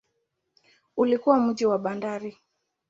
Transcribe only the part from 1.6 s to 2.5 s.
wa bandari.